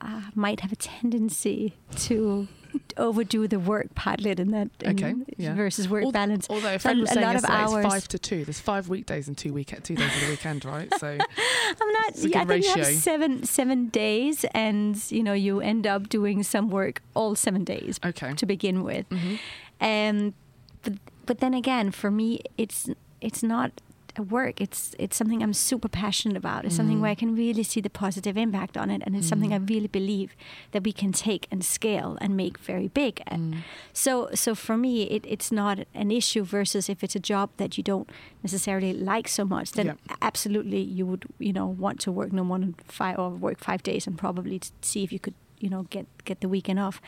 [0.00, 1.74] uh, might have a tendency
[2.06, 2.48] to
[2.96, 5.54] overdo the work partlet in that in- Okay, yeah.
[5.54, 6.46] versus work Al- balance.
[6.50, 8.44] Although a So friend was saying lot of yesterday it's five to two.
[8.44, 10.88] There's five weekdays and two week two days of the weekend, right?
[10.98, 11.08] So
[11.80, 12.16] I'm not.
[12.16, 16.42] Yeah, I think you have seven seven days, and you know you end up doing
[16.42, 18.32] some work all seven days okay.
[18.34, 19.06] to begin with.
[19.10, 19.38] Mhm.
[19.80, 20.34] Um,
[20.82, 20.94] but
[21.26, 22.88] but then again, for me, it's
[23.20, 23.72] it's not
[24.18, 24.60] a work.
[24.60, 26.64] It's it's something I'm super passionate about.
[26.64, 27.18] It's something where I mm.
[27.18, 29.68] can really see the positive impact on it, and it's something I mm.
[29.68, 30.34] really believe
[30.72, 33.22] that we can take and scale and make very big.
[33.26, 36.44] And So so for me, it, it's not an issue.
[36.44, 38.08] Versus if it's a job that you don't
[38.42, 40.16] necessarily like so much, then Yeah.
[40.22, 43.82] absolutely you would you know want to work no more than five or work five
[43.82, 47.00] days and probably see if you could you know get get the weekend off.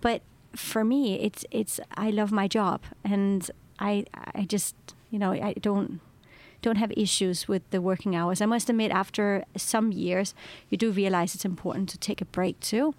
[0.00, 0.22] But
[0.54, 4.74] for me, it's it's I love my job and I I just
[5.10, 6.00] you know I don't
[6.62, 8.40] don't have issues with the working hours.
[8.40, 10.34] I must admit, after some years,
[10.70, 12.94] you do realize it's important to take a break too,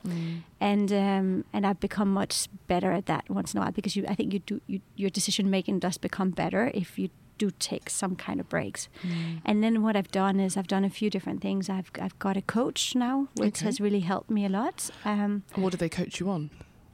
[0.62, 4.06] and um, and I've become much better at that once in a while because you
[4.08, 7.10] I think you do you, your decision making does become better if you
[7.40, 8.90] do take some kind of breaks.
[9.46, 11.70] And then what I've done is I've done a few different things.
[11.70, 13.66] I've I've got a coach now, which Okay.
[13.66, 14.90] has really helped me a lot.
[15.06, 16.50] Um, what do they coach you on?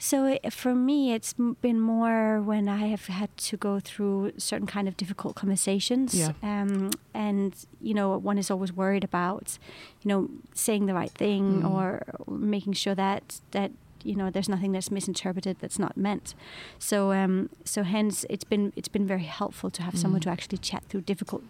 [0.09, 1.33] So it, for me, it's
[1.65, 6.09] been more when I have had to go through certain kind of difficult conversations.
[6.13, 6.33] Yeah.
[6.51, 6.91] Um,
[7.27, 7.51] and
[7.87, 9.45] you know, one is always worried about,
[10.01, 10.21] you know,
[10.65, 11.71] saying the right thing Mm.
[11.71, 11.85] or
[12.55, 13.69] making sure that that
[14.09, 16.27] you know there's nothing that's misinterpreted that's not meant.
[16.89, 17.33] So um,
[17.73, 20.25] so hence it's been it's been very helpful to have someone Mm.
[20.25, 21.43] to actually chat through difficult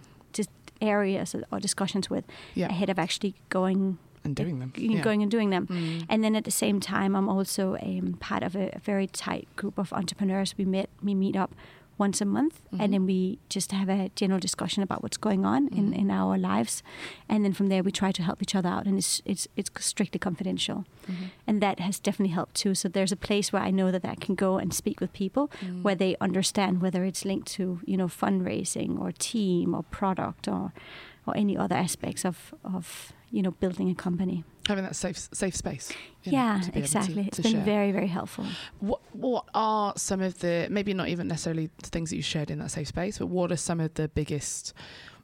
[0.81, 2.67] areas or discussions with Yeah.
[2.73, 4.71] ahead of actually going And doing them.
[4.77, 5.01] Yeah.
[5.01, 5.67] going and doing them.
[5.67, 6.05] Mm.
[6.09, 9.47] And then at the same time, I'm also um, part of a, a very tight
[9.55, 10.55] group of entrepreneurs.
[10.57, 11.51] We meet we meet up
[11.99, 12.79] once a month, Mhm.
[12.81, 15.97] and then we just have a general discussion about what's going on in, Mhm.
[16.01, 16.81] in our lives,
[17.29, 19.69] and then from there we try to help each other out, and it's it's it's
[19.79, 21.29] strictly confidential, Mhm.
[21.47, 22.73] and that has definitely helped too.
[22.73, 25.51] So there's a place where I know that I can go and speak with people
[25.61, 25.83] Mm.
[25.83, 30.71] where they understand whether it's linked to you know fundraising or team or product or
[31.27, 34.37] or any other aspects of of you know building a company.
[34.71, 35.85] having that safe safe space.
[36.23, 37.23] you know, Yeah, to able to- exactly.
[37.27, 37.65] it's been share.
[37.75, 38.45] very very helpful.
[38.89, 42.49] What what are some of the maybe not even necessarily the things that you shared
[42.53, 44.73] in that safe space, but what are some of the biggest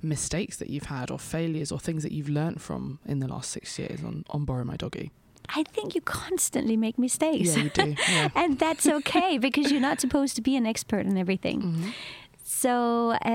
[0.02, 3.48] mistakes that you've had or failures or things that you've learned from in the last
[3.52, 5.12] six years on on borrow my doggy?
[5.58, 7.56] I think you constantly make mistakes.
[7.56, 7.96] Yeah, you do.
[8.16, 8.30] Yeah.
[8.42, 11.60] and that's okay because you're not supposed to be an expert in everything.
[11.62, 11.94] Mhm.
[12.44, 12.72] So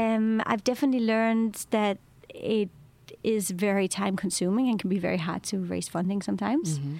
[0.00, 2.68] um, I've definitely learned that it
[3.22, 6.79] is very time consuming and can be very hard to raise funding sometimes.
[6.79, 6.98] Mhm.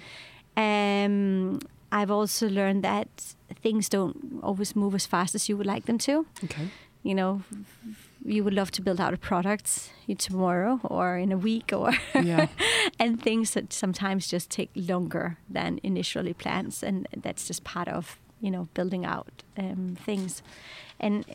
[0.57, 1.59] Um,
[1.91, 3.07] I've also learned that
[3.61, 6.25] things don't always move as fast as you would like them to.
[6.43, 6.67] Okay.
[7.03, 7.41] You know,
[8.25, 12.47] you would love to build out a product tomorrow or in a week or Yeah.
[12.99, 18.17] and things that sometimes just take longer than initially plans and that's just part of
[18.41, 20.41] you know building out um, things.
[20.97, 21.25] And,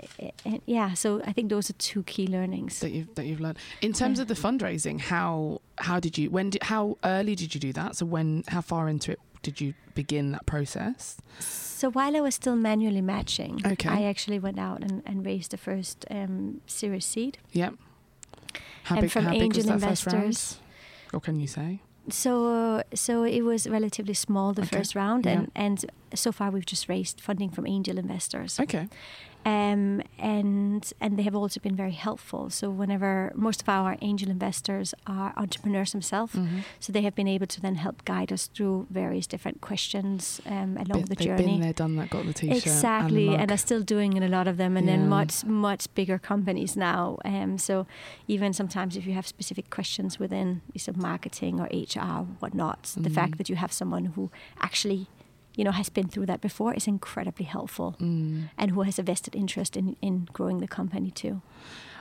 [0.46, 2.80] and yeah so i think those are two key learnings.
[2.80, 3.58] That you've that you've learned.
[3.82, 4.22] In terms Yeah.
[4.22, 7.96] of the fundraising how how did you when did how early did you do that?
[7.96, 11.16] So when how far into it did you begin that process?
[11.40, 13.88] So while i was still manually matching Okay.
[13.90, 17.36] i actually went out and, and raised the first um, series seed.
[17.52, 17.74] Yep.
[18.84, 20.24] How And big from how big was angel that first round?
[20.24, 20.60] Investors.
[21.12, 21.80] or can you say
[22.12, 24.76] so uh, so it was relatively small the Okay.
[24.78, 25.32] first round Yeah.
[25.32, 28.88] and and so far we've just raised funding from angel investors okay
[29.46, 32.50] um, and and they have also been very helpful.
[32.50, 36.64] So whenever most of our angel investors are entrepreneurs themselves, Mhm.
[36.78, 40.76] so they have been able to then help guide us through various different questions um,
[40.76, 41.44] along Been- the they've journey.
[41.46, 44.22] been there done that got the t-shirt Exactly, and, the and, are still doing in
[44.22, 44.96] a lot of them, and Yeah.
[44.96, 47.18] then much much bigger companies now.
[47.24, 47.86] Um, so
[48.28, 53.08] even sometimes if you have specific questions within sort of marketing or HR, whatnot, the
[53.10, 53.14] Mhm.
[53.14, 55.06] fact that you have someone who actually,
[55.56, 58.50] you know, has been through that before is incredibly helpful Mm.
[58.56, 61.42] and who has a vested interest in, in growing the company too.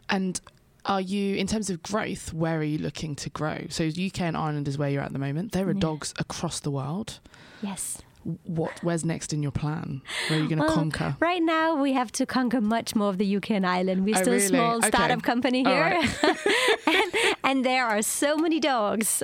[0.09, 0.41] and
[0.85, 4.35] are you in terms of growth where are you looking to grow so uk and
[4.37, 5.79] ireland is where you're at the moment there are Yeah.
[5.89, 7.19] dogs across the world
[7.61, 8.01] Yes.
[8.45, 11.75] what where's next in your plan where are you going to Well, conquer Right now,
[11.85, 14.05] we have to conquer much more of the UK and Ireland.
[14.05, 14.87] We're Oh, still a small Okay.
[14.87, 16.09] startup company here, right.
[16.95, 17.09] and,
[17.43, 19.07] and there are so many dogs.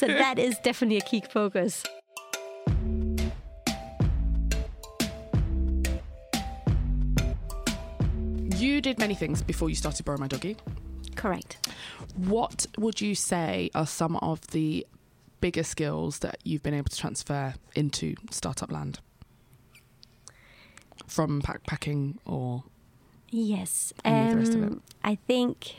[0.00, 1.82] so that is definitely a key focus.
[8.64, 10.56] You did many things before you started borrow my doggy
[11.16, 11.68] Correct.
[12.16, 14.84] What would you say are some of the
[15.40, 18.98] bigger skills that you've been able to transfer into startup land?
[21.06, 22.64] From backpacking or
[23.30, 23.92] Yes.
[24.04, 24.66] Any of the rest of it?
[24.72, 25.76] Um, I think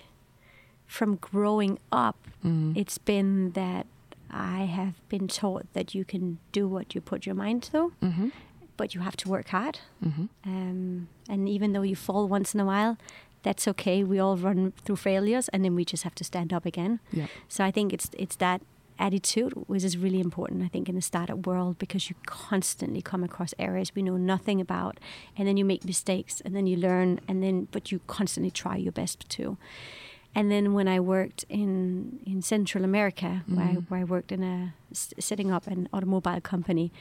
[0.85, 2.75] from growing up, Mm.
[2.77, 3.87] it's been that
[4.29, 8.29] I have been taught that you can do what you put your mind to, hmm
[8.77, 9.79] but you have to work hard.
[10.03, 12.97] hmm Um, and even though you fall once in a while,
[13.43, 14.03] that's okay.
[14.03, 16.99] We all run through failures, and then we just have to stand up again.
[17.11, 17.27] Yeah.
[17.47, 18.61] So I think it's it's that
[18.97, 20.63] attitude which is really important.
[20.63, 22.15] I think in the startup world because you
[22.49, 24.99] constantly come across areas we know nothing about,
[25.37, 28.77] and then you make mistakes, and then you learn, and then but you constantly try
[28.77, 29.57] your best to.
[30.37, 33.89] And then when I worked in in Central America, where, I, Mhm.
[33.89, 36.91] where I worked in a s- setting up an automobile company,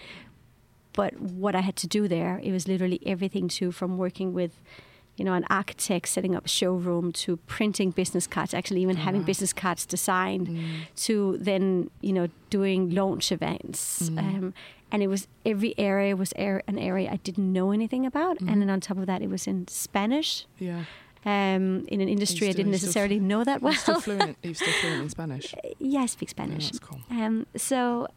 [0.95, 4.53] but what I had to do there, it was literally everything to from working with,
[5.17, 9.23] you know, an architect setting up a showroom to printing business cards, actually even having
[9.23, 10.71] business cards designed, Mm.
[11.07, 14.09] to then you know doing launch events.
[14.09, 14.19] Mm.
[14.19, 14.55] Um,
[14.93, 18.49] and it was every area was an area I didn't know anything about, Mhm.
[18.51, 20.47] and then on top of that, it was in Spanish.
[20.59, 20.85] Yeah.
[21.27, 24.01] Um, in an industry I didn't you still necessarily know that You're still well.
[24.03, 24.37] fluent.
[24.43, 25.55] You're still fluent in Spanish.
[25.79, 26.65] yeah, I speak Yeah, Spanish.
[26.67, 27.01] that's cool.
[27.11, 28.09] Um, so,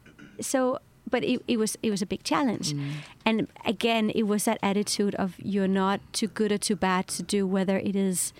[0.41, 2.73] so, but it, it was it was a big challenge.
[2.73, 2.91] Mm.
[3.25, 7.23] And again, it was that attitude of you're not too good or too bad to
[7.23, 8.33] do, whether it is,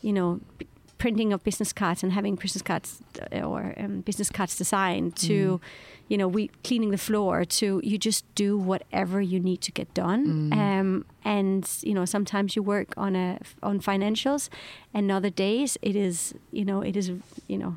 [0.00, 0.66] you know, p-
[0.98, 3.02] printing of business cards and having business cards
[3.32, 5.60] uh, or um, business cards designed to, Mm.
[6.08, 9.92] you know, we cleaning the floor to you just do whatever you need to get
[9.94, 10.50] done.
[10.50, 10.56] Mm.
[10.56, 14.48] Um, and you know, sometimes you work on a on financials,
[14.94, 17.10] and other days it is, you know, it is,
[17.48, 17.76] you know,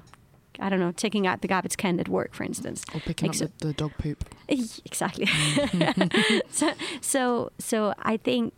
[0.60, 2.84] I don't know, taking out the garbage can at work, for instance.
[2.94, 4.26] Or picking up the, the dog poop.
[4.50, 5.28] Exactly.
[5.28, 6.42] Mm.
[6.52, 8.54] so, so, so I think,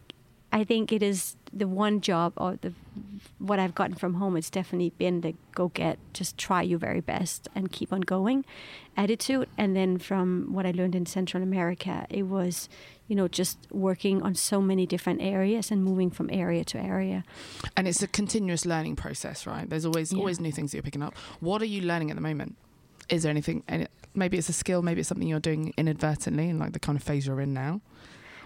[0.52, 2.74] I think it is the one job or the
[3.40, 4.36] what I've gotten from home.
[4.38, 8.46] It's definitely been the go get, just try your very best and keep on going
[8.98, 9.48] attitude.
[9.58, 12.68] And then from what I learned in Central America, it was,
[13.08, 17.24] you know, just working on so many different areas and moving from area to area.
[17.78, 19.70] And it's a continuous learning process, right?
[19.70, 20.20] There's always Yeah.
[20.20, 21.16] always new things that you're picking up.
[21.40, 22.56] What are you learning at the moment?
[23.10, 23.64] Is there anything?
[23.68, 24.82] Any, maybe it's a skill.
[24.82, 27.82] Maybe it's something you're doing inadvertently in like the kind of phase you're in now.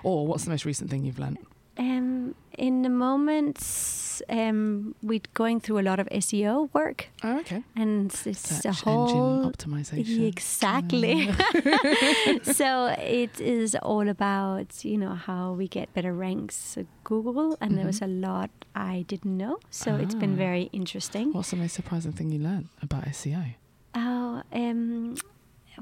[0.04, 1.40] Or what's the most recent thing you've learned?
[1.78, 7.64] Um, in the moments, um, we're going through a lot of SEO work, Oh, okay.
[7.76, 10.26] and it's Search a whole engine optimization.
[10.28, 11.30] Exactly.
[12.44, 17.78] so it is all about you know how we get better ranks at Google, and
[17.78, 19.60] there was a lot I didn't know.
[19.70, 20.42] So it's been Mm-hmm.
[20.42, 20.48] Ah.
[20.48, 21.34] very interesting.
[21.34, 23.56] What's the most surprising thing you learned about SEO?
[23.96, 25.16] Oh, um,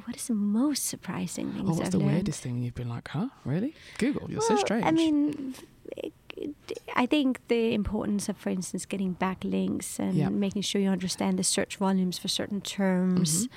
[0.05, 2.13] what is the most surprising things Or what's I've the learned?
[2.13, 3.29] weirdest thing you've been like, huh?
[3.45, 3.75] Really?
[3.99, 4.85] Google, you're so Well, strange.
[4.85, 5.53] I mean,
[6.95, 10.29] I think the importance of, for instance, getting backlinks and Yeah.
[10.29, 13.47] making sure you understand the search volumes for certain terms.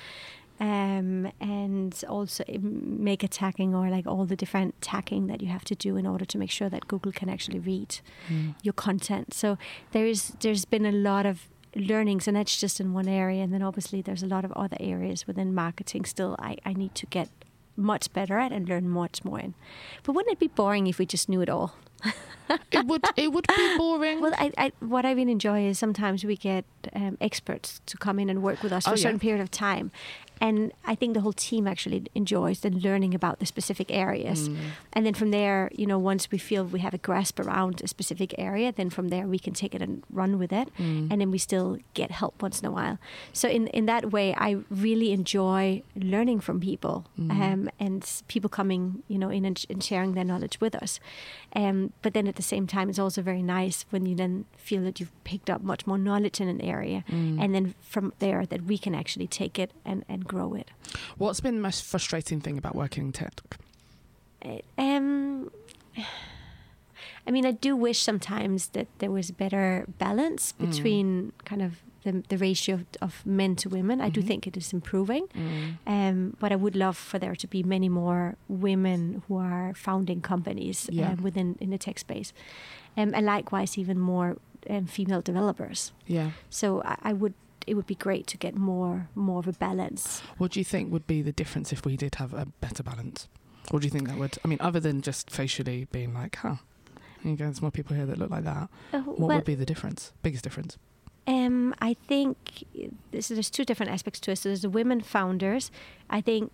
[0.59, 5.63] Um, and also make meta tagging or like all the different tagging that you have
[5.65, 8.55] to do in order to make sure that Google can actually read Mm.
[8.63, 9.33] your content.
[9.35, 9.57] So
[9.91, 13.43] there's there's been a lot of learnings, and that's just in one area.
[13.43, 16.05] And then obviously there's a lot of other areas within marketing.
[16.05, 17.29] Still, I, I need to get
[17.75, 19.53] much better at and learn much more in.
[20.01, 21.75] But wouldn't it be boring if we just knew it all?
[22.71, 24.21] it would it would be boring.
[24.21, 28.19] Well, I, I, what I really enjoy is sometimes we get um, experts to come
[28.19, 29.01] in and work with us for Oh, a yeah.
[29.03, 29.91] certain period of time.
[30.39, 34.49] And I think the whole team actually enjoys the learning about the specific areas.
[34.49, 34.57] Mm.
[34.93, 37.87] And then from there, you know, once we feel we have a grasp around a
[37.87, 40.69] specific area, then from there we can take it and run with it.
[40.77, 41.07] Mm.
[41.11, 42.99] And then we still get help once in a while.
[43.33, 47.31] So in, in that way, I really enjoy learning from people Mm.
[47.31, 50.99] um, and people coming, you know, in and, and sharing their knowledge with us.
[51.55, 54.83] Um, but then at the same time, it's also very nice when you then feel
[54.83, 57.41] that you've picked up much more knowledge in an area, Mm.
[57.43, 60.71] and then from there that we can actually take it and, and grow it.
[61.17, 63.33] What's been the most frustrating thing about working in tech?
[64.45, 65.51] Uh, Um,
[67.27, 70.69] I mean, I do wish sometimes that there was better balance Mm.
[70.71, 71.71] between kind of
[72.07, 74.01] the, the ratio of, of men to women.
[74.07, 74.27] I do Mhm.
[74.27, 75.27] think it is improving.
[75.35, 75.77] Mm.
[75.95, 80.21] Um, but I would love for there to be many more women who are founding
[80.21, 81.11] companies Yeah.
[81.11, 82.33] um, within in the tech space,
[82.97, 84.37] um, and likewise even more
[84.69, 85.91] um, female developers.
[86.07, 86.29] Yeah.
[86.49, 87.33] So I, I would.
[87.67, 90.21] It would be great to get more more of a balance.
[90.39, 93.27] What do you think would be the difference if we did have a better balance?
[93.71, 94.37] Or do you think that would?
[94.43, 96.55] I mean, other than just facially being like, huh,
[97.23, 98.69] you go, there's more people here that look like that.
[98.93, 100.13] Uh, What well, would be the difference?
[100.23, 100.77] Biggest difference?
[101.27, 102.63] Um, I think
[103.11, 104.37] this, there's two different aspects to it.
[104.37, 105.71] So there's the women founders.
[106.09, 106.51] I think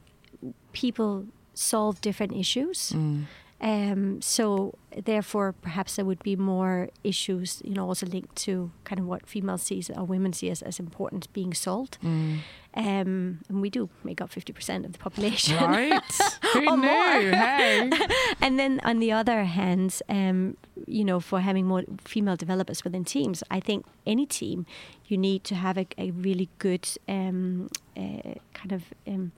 [0.71, 2.91] people solve different issues.
[2.95, 3.25] Mm.
[3.61, 4.73] Um, so
[5.05, 9.25] therefore, perhaps there would be more issues, you know, also linked to kind of what
[9.25, 11.97] females see or women see as, as important being solved.
[12.03, 12.39] Mm.
[12.75, 15.57] Um, and we do make up 50% of the population.
[15.57, 16.01] Right?
[16.53, 16.87] Who knew?
[16.87, 17.89] Hey.
[18.41, 23.05] and then on the other hand, um, you know, for having more female developers within
[23.05, 24.65] teams, I think any team,
[25.05, 29.31] you need to have a, a really good um, uh, kind of um,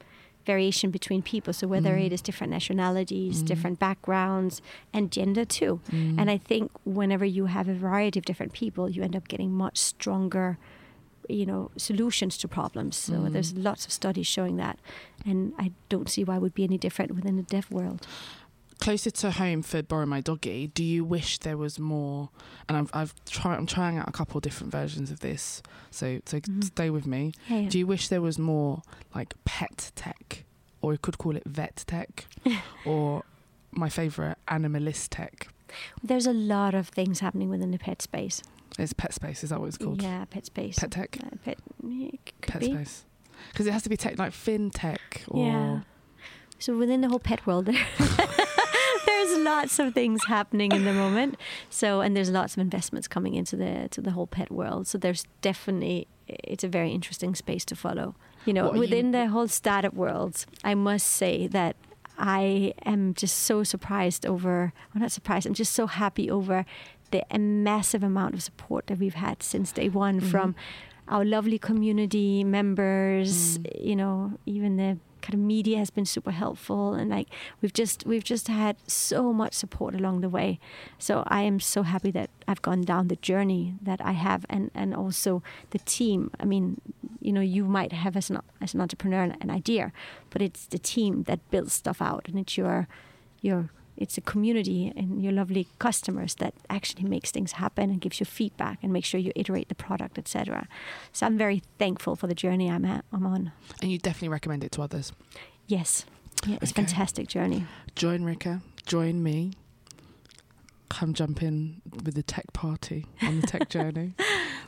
[0.45, 1.53] variation between people.
[1.53, 2.05] So whether Mm.
[2.05, 3.45] it is different nationalities, Mm.
[3.47, 4.61] different backgrounds,
[4.93, 5.79] and gender too.
[5.91, 6.19] Mm.
[6.19, 9.51] And I think whenever you have a variety of different people, you end up getting
[9.53, 10.57] much stronger,
[11.27, 12.95] you know, solutions to problems.
[12.95, 13.31] So Mm.
[13.33, 14.77] there's lots of studies showing that,
[15.25, 18.05] and I don't see why it would be any different within the dev world.
[18.79, 22.29] Closer to home for borrow my doggy do you wish there was more
[22.67, 26.39] and i've, I've tried i'm trying out a couple different versions of this so so
[26.39, 26.63] Mhm.
[26.63, 27.69] stay with me Yeah, yeah.
[27.69, 28.81] do you wish there was more
[29.15, 30.43] like pet tech
[30.81, 32.25] or you could call it vet tech
[32.85, 33.23] or
[33.71, 35.47] my favorite animalist tech
[36.03, 38.41] There's a lot of things happening within the pet space.
[38.77, 40.77] it's pet space is that what it's called Yeah, pet space.
[40.77, 41.57] pet tech Uh, pet,
[41.87, 42.67] yeah, it could pet be.
[42.73, 43.05] space
[43.51, 44.99] because it has to be tech like fintech
[45.29, 45.79] or Yeah.
[46.57, 47.75] So within the whole pet world, there,
[49.45, 51.37] lots of things happening in the moment.
[51.69, 54.87] So and there's lots of investments coming into the to the whole pet world.
[54.87, 58.07] So there's definitely it's a very interesting space to follow.
[58.45, 61.75] You know, What within you- the whole startup world, I must say that
[62.17, 64.73] I am just so surprised over.
[64.93, 65.45] Well, not surprised.
[65.47, 66.65] I'm just so happy over
[67.11, 70.31] the a massive amount of support that we've had since day one Mhm.
[70.31, 70.55] from
[71.07, 73.57] our lovely community members.
[73.59, 73.85] Mm.
[73.89, 74.15] You know,
[74.45, 77.27] even the kind of media has been super helpful, and like
[77.61, 80.59] we've just we've just had so much support along the way.
[80.99, 84.69] So I am so happy that I've gone down the journey that I have, and
[84.75, 86.29] and also the team.
[86.39, 86.79] I mean,
[87.19, 89.91] you know you might have as an as an entrepreneur an, idea,
[90.29, 92.87] but it's the team that builds stuff out, and it's your
[93.41, 98.19] your it's a community and your lovely customers that actually makes things happen and gives
[98.19, 100.67] you feedback and makes sure you iterate the product, etc.
[101.13, 103.51] So I'm very thankful for the journey I'm at, I'm on.
[103.81, 105.11] And you definitely recommend it to others.
[105.67, 106.05] Yes,
[106.45, 106.81] yeah, it's Okay.
[106.81, 107.65] a fantastic journey.
[107.95, 109.53] Join Rikke, join me.
[110.89, 114.13] Come jump in with the tech party on the tech journey.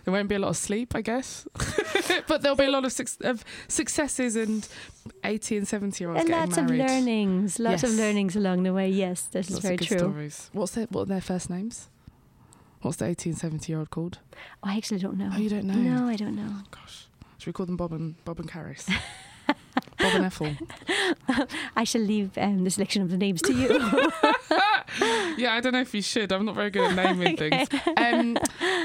[0.03, 1.47] There won't be a lot of sleep, I guess,
[2.27, 4.67] but there'll be a lot of, suc of successes and
[5.23, 6.81] 80 and 70 year olds and getting lots married.
[6.81, 8.89] of learnings, lots of learnings along the way.
[8.89, 9.97] Yes, this Lots is very true.
[9.99, 10.49] stories.
[10.53, 11.89] What's their, what are their first names?
[12.81, 14.19] What's the 18, 70 year old called?
[14.63, 15.29] Oh, I actually don't know.
[15.33, 15.73] Oh, you don't know?
[15.73, 16.53] No, I don't know.
[16.71, 17.07] Gosh.
[17.39, 18.87] Should we call them Bob and Bob and Caris?
[19.47, 20.55] Bob and Ethel.
[21.75, 23.67] I shall leave um, the selection of the names to you.
[25.37, 26.31] Yeah, I don't know if you should.
[26.31, 27.67] I'm not very good at naming things.
[27.95, 28.37] Um,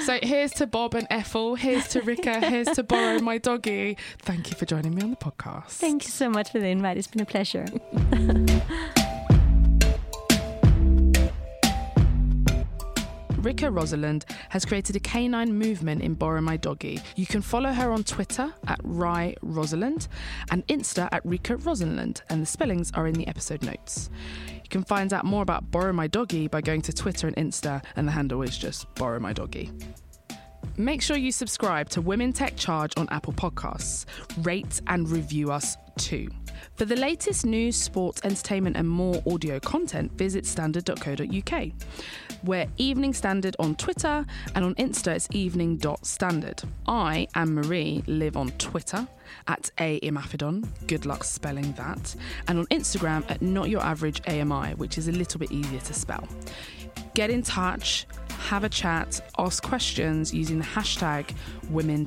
[0.05, 1.55] so here's to Bob and Ethel.
[1.55, 2.43] Here's to Rikke.
[2.45, 3.97] Here's to Borrow My Doggy.
[4.19, 5.71] Thank you for joining me on the podcast.
[5.71, 6.99] Thank you so much for the invite.
[6.99, 7.65] It's been a pleasure.
[13.43, 17.01] Rikke Rosenlund has created a canine movement in Borrow My Doggy.
[17.17, 20.07] You can follow her on Twitter at Rye Rosalind
[20.53, 24.11] and Insta at Rikke Rosenlund, and the spellings are in the episode notes.
[24.73, 28.09] Can find out more about Borrow My Doggy by going to Twitter and Insta, and
[28.09, 29.71] the handle is just Borrow My Doggy.
[30.79, 34.07] Make sure you subscribe to Women Tech Charge on Apple Podcasts.
[34.39, 36.31] Rate and review us too.
[36.77, 41.69] For the latest news, sports, entertainment, and more audio content, visit standard.co.uk.
[42.45, 44.27] We're Evening Standard on Twitter,
[44.57, 46.63] and on Insta it's evening.standard.
[46.89, 49.07] I, Anne Marie, live on Twitter
[49.47, 50.67] at aimafidon.
[50.89, 52.17] Good luck spelling that.
[52.49, 55.95] And on Instagram at not your average AMI, which is a little bit easier to
[55.95, 56.27] spell.
[57.15, 58.07] Get in touch,
[58.49, 61.33] have a chat, ask questions using the hashtag
[61.71, 62.07] Women